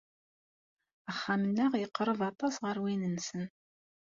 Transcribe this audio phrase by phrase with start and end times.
[1.11, 3.43] Axxam-nneɣ yeqreb aṭas ɣer win-nsen.